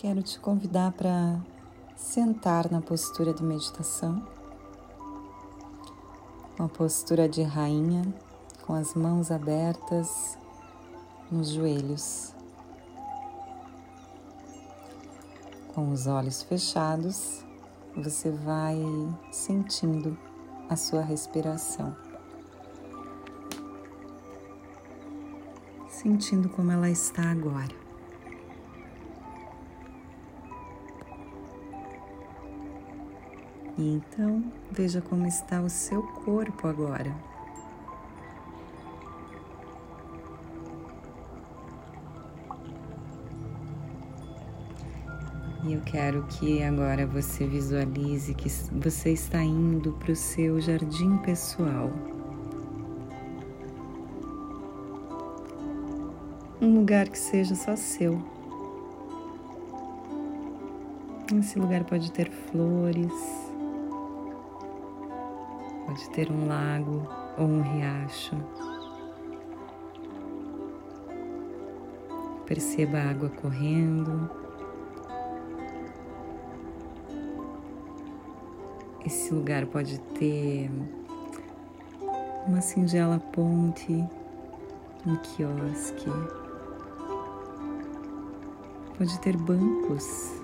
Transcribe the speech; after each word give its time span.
quero 0.00 0.22
te 0.22 0.40
convidar 0.40 0.92
para 0.92 1.38
sentar 1.94 2.70
na 2.70 2.80
postura 2.80 3.34
de 3.34 3.44
meditação, 3.44 4.26
uma 6.58 6.70
postura 6.70 7.28
de 7.28 7.42
rainha, 7.42 8.02
com 8.62 8.72
as 8.72 8.94
mãos 8.94 9.30
abertas 9.30 10.38
nos 11.30 11.50
joelhos. 11.50 12.34
Com 15.74 15.92
os 15.92 16.06
olhos 16.06 16.42
fechados, 16.44 17.44
você 17.94 18.30
vai 18.30 18.78
sentindo 19.30 20.16
a 20.70 20.76
sua 20.76 21.02
respiração. 21.02 21.94
Sentindo 25.90 26.48
como 26.48 26.72
ela 26.72 26.88
está 26.88 27.30
agora. 27.30 27.79
E 33.80 33.94
então 33.94 34.44
veja 34.70 35.00
como 35.00 35.26
está 35.26 35.62
o 35.62 35.70
seu 35.70 36.02
corpo 36.02 36.68
agora. 36.68 37.16
E 45.64 45.72
eu 45.72 45.80
quero 45.80 46.24
que 46.24 46.62
agora 46.62 47.06
você 47.06 47.46
visualize 47.46 48.34
que 48.34 48.50
você 48.50 49.12
está 49.12 49.42
indo 49.42 49.92
para 49.92 50.12
o 50.12 50.16
seu 50.16 50.60
jardim 50.60 51.16
pessoal. 51.16 51.90
Um 56.60 56.74
lugar 56.74 57.08
que 57.08 57.18
seja 57.18 57.54
só 57.54 57.74
seu. 57.76 58.22
Esse 61.38 61.58
lugar 61.58 61.84
pode 61.84 62.12
ter 62.12 62.30
flores, 62.30 63.49
pode 65.90 66.08
ter 66.10 66.30
um 66.30 66.46
lago 66.46 67.04
ou 67.36 67.46
um 67.46 67.62
riacho. 67.62 68.36
Perceba 72.46 72.98
a 72.98 73.10
água 73.10 73.28
correndo. 73.30 74.30
Esse 79.04 79.34
lugar 79.34 79.66
pode 79.66 79.98
ter 80.18 80.70
uma 82.46 82.60
singela 82.60 83.18
ponte, 83.18 83.92
um 85.04 85.16
quiosque, 85.16 86.10
pode 88.96 89.18
ter 89.20 89.36
bancos 89.36 90.39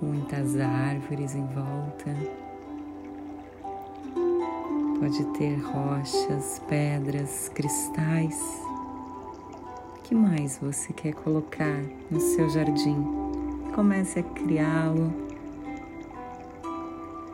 muitas 0.00 0.58
árvores 0.58 1.34
em 1.34 1.46
volta. 1.46 2.14
Pode 4.98 5.24
ter 5.38 5.56
rochas, 5.56 6.60
pedras, 6.68 7.50
cristais. 7.54 8.40
O 9.96 10.02
que 10.02 10.14
mais 10.14 10.58
você 10.58 10.92
quer 10.92 11.14
colocar 11.14 11.82
no 12.10 12.20
seu 12.20 12.48
jardim? 12.48 13.04
Comece 13.74 14.20
a 14.20 14.22
criá-lo, 14.22 15.12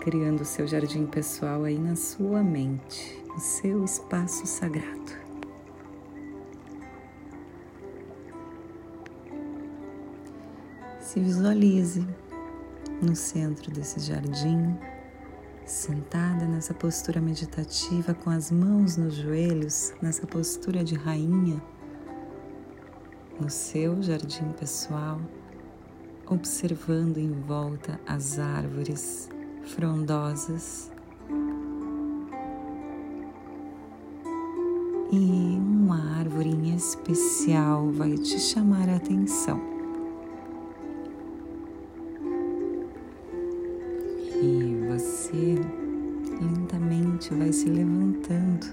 criando 0.01 0.41
o 0.41 0.45
seu 0.45 0.67
jardim 0.67 1.07
pessoal 1.07 1.65
aí 1.65 1.79
na 1.79 1.95
sua 1.95 2.43
mente, 2.43 3.23
o 3.37 3.39
seu 3.39 3.85
espaço 3.85 4.47
sagrado. 4.47 5.23
Se 11.01 11.21
visualize 11.21 12.05
no 13.03 13.17
centro 13.17 13.71
desse 13.73 13.99
jardim, 13.99 14.79
sentada 15.67 16.47
nessa 16.47 16.73
postura 16.73 17.21
meditativa 17.21 18.15
com 18.15 18.31
as 18.31 18.53
mãos 18.53 18.97
nos 18.97 19.15
joelhos, 19.15 19.93
nessa 20.01 20.25
postura 20.25 20.85
de 20.85 20.95
rainha, 20.95 21.61
no 23.41 23.51
seu 23.51 24.01
jardim 24.01 24.53
pessoal, 24.53 25.21
observando 26.27 27.19
em 27.19 27.33
volta 27.33 27.99
as 28.07 28.39
árvores 28.39 29.29
frondosas 29.65 30.93
e 35.11 35.59
uma 35.59 36.19
árvore 36.19 36.51
em 36.51 36.75
especial 36.75 37.91
vai 37.91 38.17
te 38.17 38.39
chamar 38.39 38.89
a 38.89 38.97
atenção. 38.97 39.72
Você 45.33 45.55
lentamente 46.45 47.35
vai 47.35 47.53
se 47.53 47.69
levantando 47.69 48.67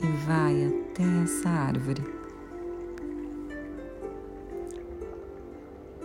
e 0.00 0.06
vai 0.26 0.64
até 0.64 1.02
essa 1.24 1.48
árvore. 1.48 2.02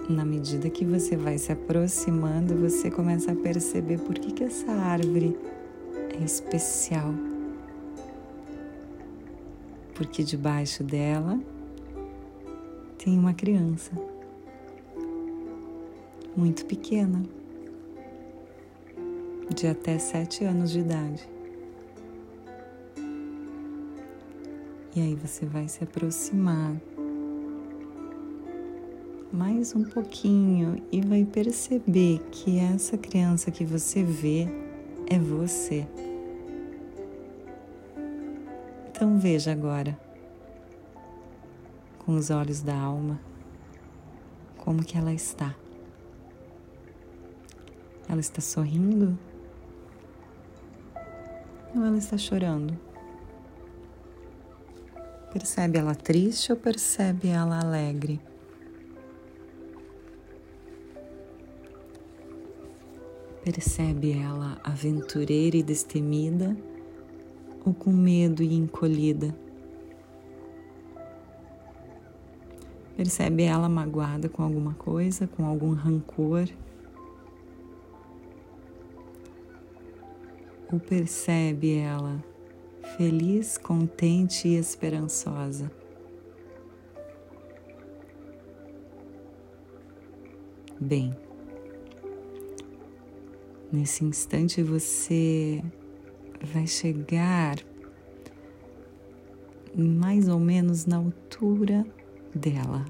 Na 0.09 0.25
medida 0.25 0.69
que 0.69 0.85
você 0.85 1.15
vai 1.15 1.37
se 1.37 1.51
aproximando, 1.51 2.55
você 2.55 2.89
começa 2.89 3.33
a 3.33 3.35
perceber 3.35 3.99
por 3.99 4.17
que, 4.17 4.31
que 4.31 4.43
essa 4.43 4.71
árvore 4.71 5.37
é 6.19 6.23
especial. 6.23 7.13
Porque 9.93 10.23
debaixo 10.23 10.83
dela 10.83 11.39
tem 12.97 13.19
uma 13.19 13.33
criança 13.33 13.91
muito 16.35 16.65
pequena 16.65 17.36
de 19.57 19.65
até 19.65 19.97
sete 19.97 20.43
anos 20.43 20.69
de 20.69 20.81
idade. 20.81 21.27
E 24.95 25.01
aí 25.01 25.15
você 25.15 25.47
vai 25.47 25.67
se 25.67 25.83
aproximar 25.83 26.75
mais 29.33 29.75
um 29.75 29.83
pouquinho 29.83 30.79
e 30.91 31.01
vai 31.01 31.25
perceber 31.25 32.19
que 32.31 32.59
essa 32.59 32.99
criança 32.99 33.49
que 33.49 33.65
você 33.65 34.03
vê 34.03 34.47
é 35.07 35.17
você. 35.17 35.87
Então 38.91 39.17
veja 39.17 39.51
agora, 39.51 39.99
com 42.05 42.15
os 42.15 42.29
olhos 42.29 42.61
da 42.61 42.75
alma, 42.79 43.19
como 44.55 44.83
que 44.83 44.95
ela 44.95 45.13
está. 45.13 45.55
Ela 48.07 48.19
está 48.19 48.39
sorrindo 48.39 49.17
ou 51.77 51.85
ela 51.85 51.97
está 51.97 52.17
chorando? 52.17 52.77
Percebe 55.31 55.77
ela 55.77 55.93
triste 55.93 56.51
ou 56.51 56.57
percebe 56.57 57.27
ela 57.27 57.59
alegre? 57.59 58.19
Percebe 63.43 64.11
ela 64.11 64.59
aventureira 64.63 65.57
e 65.57 65.63
destemida 65.63 66.57
ou 67.65 67.73
com 67.73 67.91
medo 67.91 68.41
e 68.41 68.53
encolhida? 68.53 69.33
Percebe 72.95 73.43
ela 73.43 73.69
magoada 73.69 74.27
com 74.27 74.41
alguma 74.41 74.73
coisa, 74.73 75.27
com 75.27 75.45
algum 75.45 75.73
rancor? 75.73 76.49
Ou 80.71 80.79
percebe 80.79 81.77
ela 81.77 82.23
feliz, 82.97 83.57
contente 83.57 84.47
e 84.47 84.55
esperançosa? 84.55 85.71
Bem, 90.79 91.15
nesse 93.71 94.05
instante 94.05 94.61
você 94.61 95.63
vai 96.53 96.67
chegar 96.67 97.57
mais 99.75 100.27
ou 100.27 100.39
menos 100.39 100.85
na 100.85 100.97
altura 100.97 101.85
dela. 102.33 102.85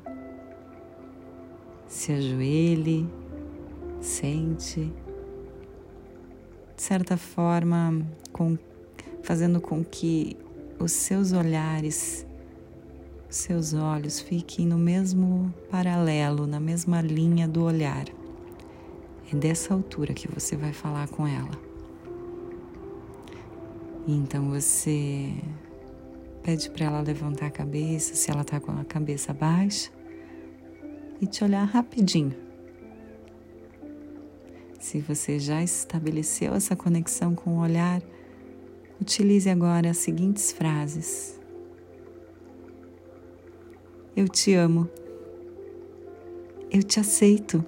Se 1.87 2.11
ajoelhe, 2.11 3.07
sente 4.01 4.91
de 6.77 6.81
certa 6.81 7.17
forma, 7.17 8.01
com, 8.31 8.57
fazendo 9.21 9.59
com 9.59 9.83
que 9.83 10.37
os 10.79 10.93
seus 10.93 11.33
olhares, 11.33 12.25
os 13.29 13.35
seus 13.35 13.73
olhos 13.73 14.21
fiquem 14.21 14.65
no 14.65 14.77
mesmo 14.77 15.53
paralelo, 15.69 16.47
na 16.47 16.61
mesma 16.61 17.01
linha 17.01 17.49
do 17.49 17.63
olhar. 17.63 18.05
É 19.29 19.35
dessa 19.35 19.73
altura 19.73 20.13
que 20.13 20.31
você 20.31 20.55
vai 20.55 20.71
falar 20.71 21.09
com 21.09 21.27
ela. 21.27 21.67
Então 24.07 24.49
você 24.51 25.33
Pede 26.47 26.69
para 26.69 26.85
ela 26.85 27.01
levantar 27.01 27.47
a 27.47 27.51
cabeça, 27.51 28.15
se 28.15 28.31
ela 28.31 28.39
está 28.39 28.57
com 28.57 28.71
a 28.71 28.85
cabeça 28.85 29.33
baixa, 29.33 29.91
e 31.19 31.27
te 31.27 31.43
olhar 31.43 31.65
rapidinho. 31.65 32.46
Se 34.87 35.01
você 35.01 35.37
já 35.37 35.61
estabeleceu 35.61 36.53
essa 36.53 36.73
conexão 36.73 37.35
com 37.35 37.57
o 37.57 37.59
olhar, 37.59 38.01
utilize 39.01 39.49
agora 39.49 39.89
as 39.89 39.97
seguintes 39.97 40.53
frases: 40.53 41.37
Eu 44.15 44.29
te 44.29 44.53
amo. 44.53 44.89
Eu 46.71 46.81
te 46.83 47.01
aceito. 47.01 47.61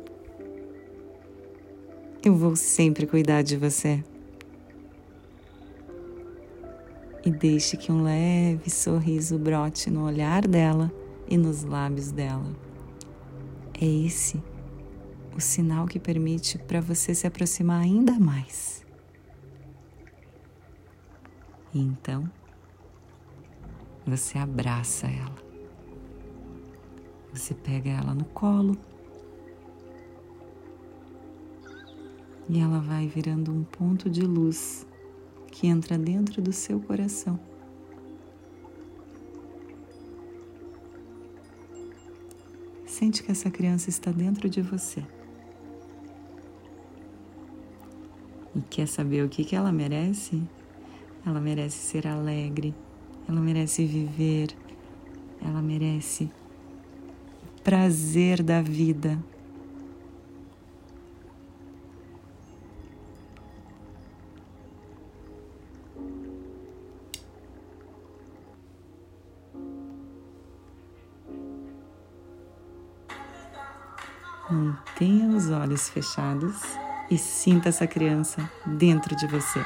Eu 2.23 2.37
vou 2.37 2.55
sempre 2.55 3.05
cuidar 3.05 3.41
de 3.41 3.57
você. 3.57 4.01
E 7.25 7.29
deixe 7.29 7.75
que 7.75 7.91
um 7.91 8.01
leve 8.01 8.69
sorriso 8.69 9.37
brote 9.37 9.89
no 9.89 10.05
olhar 10.05 10.47
dela 10.47 10.89
e 11.27 11.35
nos 11.35 11.65
lábios 11.65 12.13
dela. 12.13 12.49
É 13.73 13.85
esse 13.85 14.41
o 15.39 15.41
sinal 15.41 15.87
que 15.87 15.97
permite 15.97 16.57
para 16.57 16.81
você 16.81 17.15
se 17.15 17.25
aproximar 17.25 17.81
ainda 17.81 18.19
mais. 18.19 18.85
E 21.73 21.79
então, 21.79 22.29
você 24.05 24.37
abraça 24.37 25.07
ela. 25.07 25.35
Você 27.33 27.53
pega 27.53 27.89
ela 27.89 28.13
no 28.13 28.25
colo 28.25 28.77
e 32.49 32.59
ela 32.59 32.79
vai 32.81 33.07
virando 33.07 33.49
um 33.49 33.63
ponto 33.63 34.09
de 34.09 34.23
luz 34.23 34.85
que 35.47 35.67
entra 35.67 35.97
dentro 35.97 36.41
do 36.41 36.51
seu 36.51 36.81
coração. 36.81 37.39
Sente 42.85 43.23
que 43.23 43.31
essa 43.31 43.49
criança 43.49 43.89
está 43.89 44.11
dentro 44.11 44.49
de 44.49 44.61
você. 44.61 45.01
E 48.59 48.61
quer 48.69 48.89
saber 48.89 49.23
o 49.23 49.29
que, 49.29 49.45
que 49.45 49.55
ela 49.55 49.71
merece? 49.71 50.41
Ela 51.25 51.39
merece 51.39 51.77
ser 51.77 52.05
alegre, 52.05 52.75
ela 53.25 53.39
merece 53.39 53.85
viver, 53.85 54.49
ela 55.41 55.61
merece 55.61 56.29
prazer 57.63 58.43
da 58.43 58.61
vida. 58.61 59.17
Mantenha 74.49 75.29
os 75.29 75.49
olhos 75.49 75.87
fechados 75.87 76.88
e 77.09 77.17
sinta 77.17 77.69
essa 77.69 77.87
criança 77.87 78.49
dentro 78.65 79.15
de 79.15 79.25
você. 79.27 79.63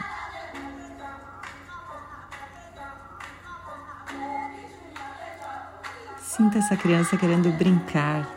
Sinta 6.19 6.57
essa 6.57 6.75
criança 6.75 7.15
querendo 7.17 7.51
brincar. 7.57 8.27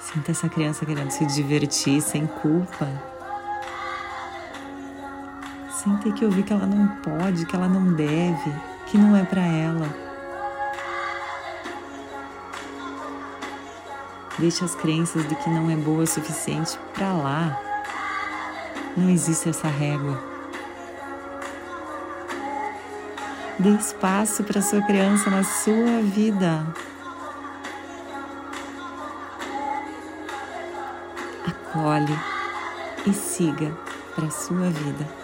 Sinta 0.00 0.32
essa 0.32 0.48
criança 0.48 0.84
querendo 0.84 1.10
se 1.10 1.24
divertir 1.26 2.00
sem 2.00 2.26
culpa. 2.26 2.88
Sinta 5.70 6.10
que 6.12 6.24
ouvir 6.24 6.42
que 6.42 6.52
ela 6.52 6.66
não 6.66 6.88
pode, 6.96 7.46
que 7.46 7.54
ela 7.54 7.68
não 7.68 7.92
deve, 7.92 8.52
que 8.86 8.98
não 8.98 9.16
é 9.16 9.24
para 9.24 9.42
ela. 9.42 10.09
Deixe 14.40 14.64
as 14.64 14.74
crenças 14.74 15.28
de 15.28 15.34
que 15.34 15.50
não 15.50 15.70
é 15.70 15.76
boa 15.76 16.04
o 16.04 16.06
suficiente 16.06 16.78
para 16.94 17.12
lá. 17.12 17.60
Não 18.96 19.10
existe 19.10 19.50
essa 19.50 19.68
régua. 19.68 20.18
Dê 23.58 23.68
espaço 23.68 24.42
para 24.42 24.62
sua 24.62 24.80
criança 24.80 25.28
na 25.28 25.44
sua 25.44 26.00
vida. 26.02 26.66
Acolhe 31.46 32.18
e 33.06 33.12
siga 33.12 33.70
para 34.16 34.30
sua 34.30 34.70
vida. 34.70 35.19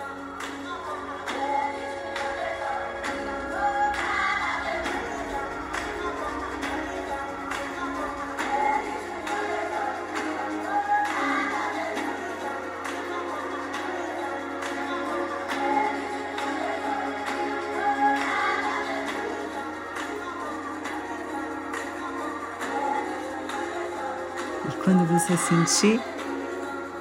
Quando 24.85 25.07
você 25.07 25.37
sentir 25.37 26.01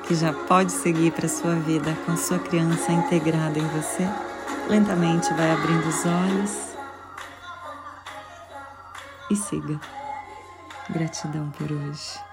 que 0.08 0.16
já 0.16 0.32
pode 0.34 0.72
seguir 0.72 1.12
para 1.12 1.28
sua 1.28 1.56
vida 1.56 1.96
com 2.06 2.16
sua 2.16 2.40
criança 2.40 2.92
integrada 2.92 3.58
em 3.58 3.68
você, 3.68 4.08
lentamente 4.70 5.34
vai 5.34 5.52
abrindo 5.52 5.88
os 5.88 6.06
olhos 6.06 6.76
e 9.30 9.36
siga. 9.36 9.80
Gratidão 10.90 11.50
por 11.52 11.72
hoje. 11.72 12.25